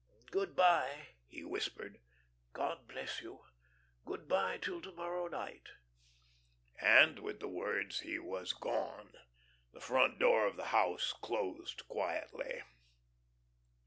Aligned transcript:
"Good 0.31 0.55
by," 0.55 1.09
he 1.27 1.43
whispered. 1.43 1.99
"God 2.53 2.87
bless 2.87 3.21
you! 3.21 3.45
Good 4.03 4.27
by 4.27 4.57
till 4.57 4.81
to 4.81 4.91
morrow 4.91 5.27
night." 5.27 5.67
And 6.79 7.19
with 7.19 7.39
the 7.39 7.47
words 7.47 7.99
he 7.99 8.17
was 8.17 8.51
gone. 8.51 9.13
The 9.73 9.79
front 9.79 10.17
door 10.17 10.47
of 10.47 10.55
the 10.55 10.69
house 10.73 11.13
closed 11.13 11.87
quietly. 11.87 12.63